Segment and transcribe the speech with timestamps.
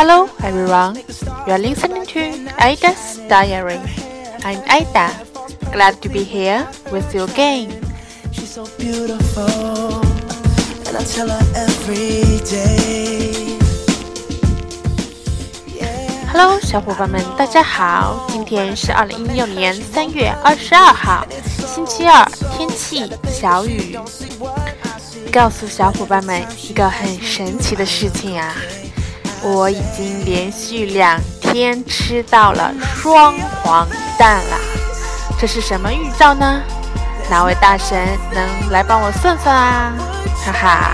[0.00, 0.96] Hello everyone,
[1.46, 3.78] you are listening to Ida's Diary.
[4.42, 5.12] I'm Ida,
[5.72, 7.68] glad to be here with you again.
[8.32, 10.00] She's so beautiful,
[10.88, 13.58] and I tell her every day.
[16.32, 18.26] Hello，小伙伴们，大家好！
[18.32, 21.26] 今天是二零一六年三月二十二号，
[21.74, 22.26] 星期二，
[22.56, 23.98] 天气小雨。
[25.30, 28.56] 告诉小伙伴们一个很神奇的事情啊！
[29.42, 34.58] 我已经连续两天吃到了双黄蛋啦！
[35.38, 36.60] 这是什么预兆呢？
[37.30, 39.92] 哪位大神能来帮我算算啊？
[40.44, 40.92] 哈哈！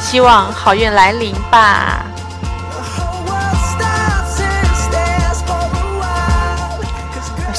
[0.00, 2.04] 希望好运来临吧！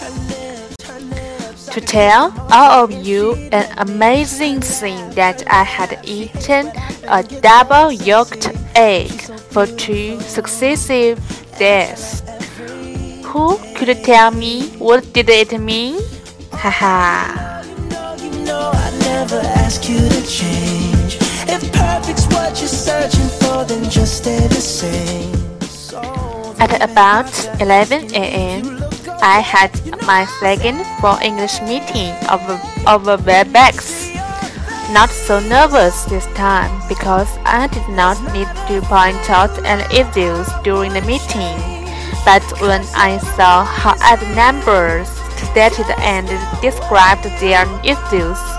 [0.00, 1.74] Her lips, her lips.
[1.74, 6.70] to tell all of you an amazing thing that I had eaten
[7.08, 9.10] a double yolked egg
[9.50, 11.18] for two successive
[11.58, 12.22] days.
[13.24, 15.98] Who could tell me what did it mean?
[16.52, 17.39] Haha.
[19.71, 21.15] ask you to change.
[21.47, 25.31] If perfect's what you're searching for, then just stay the same.
[26.59, 28.83] At about 11 a.m.,
[29.23, 29.71] I had
[30.03, 34.11] my second full English meeting over, over WebEx.
[34.91, 40.51] Not so nervous this time because I did not need to point out any issues
[40.65, 41.55] during the meeting.
[42.25, 45.07] But when I saw how other members
[45.55, 46.27] stated and
[46.59, 48.50] described their issues,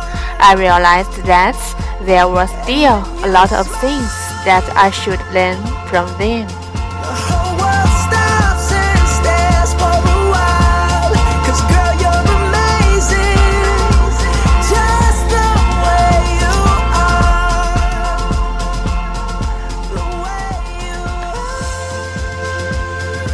[0.45, 1.55] I realized that
[2.03, 4.11] there were still a lot of things
[4.45, 6.51] that I should learn from them.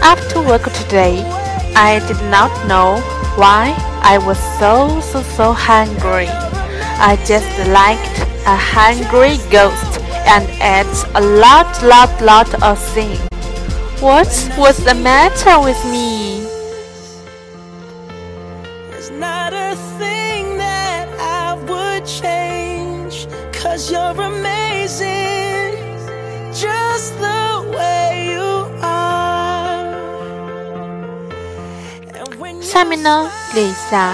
[0.02, 1.24] After work today,
[1.74, 3.00] I did not know
[3.40, 6.47] why I was so so so hungry.
[6.99, 13.19] I just liked a hungry ghost and ate a lot lot lot of things.
[13.99, 16.45] What was the matter with me?
[18.89, 23.27] There's not a thing that I would change.
[23.53, 25.75] Cause you're amazing.
[26.53, 29.87] Just the way you are.
[32.13, 34.13] And when you 下面呢，列一下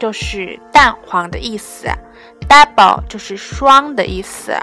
[0.00, 1.86] 就是蛋黄的意思
[2.48, 4.56] ，double 就是双的意思，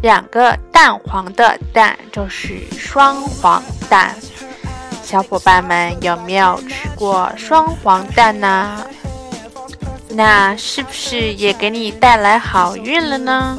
[0.00, 4.16] 两个蛋黄的蛋就是双黄蛋。
[5.02, 8.84] 小伙伴们有没有吃过双黄蛋呢？
[10.08, 13.58] 那是不是也给你带来好运了呢？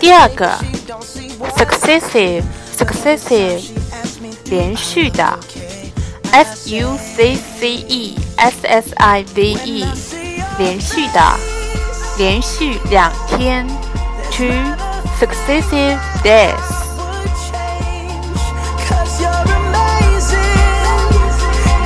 [0.00, 2.44] 第二个 She don't see what successive
[2.76, 4.30] successive she asked me.
[4.46, 5.38] 连续的，
[6.32, 9.86] s u c c e s s i v e
[10.58, 11.20] 连续的，
[12.18, 13.66] 连续两天，
[14.30, 14.46] two
[15.18, 16.54] successive days。
[16.96, 18.42] would change.
[18.88, 20.38] Cause you're amazing.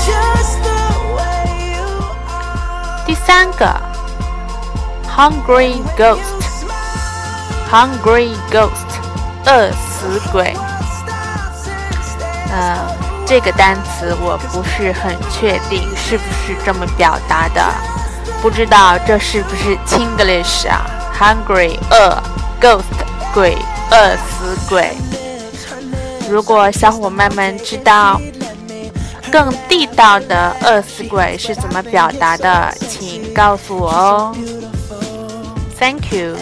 [0.05, 0.81] Just the
[1.15, 1.87] way you
[2.29, 3.05] are.
[3.07, 3.65] 第三个，
[5.07, 6.32] hungry ghost
[7.74, 8.70] Hungry ghost
[9.48, 10.56] 饿死鬼。
[10.56, 12.78] 嗯呃，
[13.26, 17.74] 这个单词我不是很确定是不是这么表达的，
[18.44, 20.86] 不知道这是不是 Chinglish 啊
[21.20, 22.22] ？Hungry 饿
[22.62, 22.84] ，ghost
[23.34, 23.58] 鬼，
[23.90, 24.96] 饿死鬼。
[26.30, 28.22] 如果小伙伴们知道
[29.32, 34.36] 更地道的饿死鬼是怎么表达的，请告诉我哦。
[35.78, 36.36] Thank you.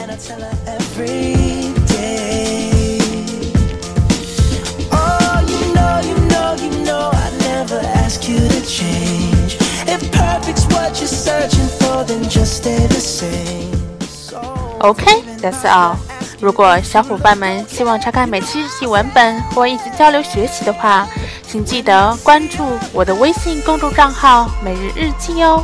[14.84, 15.96] Okay, that's all.
[16.40, 21.08] 如果小伙伴们希望查看每期日记文本或一起交流学习的话，
[21.48, 25.64] 请记得关注我的微信公众账号“每日日记”哦。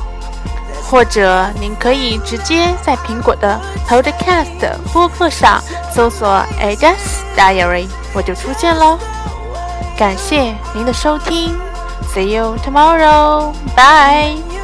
[0.89, 5.61] 或者您可以直接在苹果的 Podcast 播客上
[5.93, 6.95] 搜索 Ada's
[7.35, 8.97] Diary，我就出现喽。
[9.97, 11.59] 感谢您的收听
[12.13, 14.56] ，See you tomorrow，bye。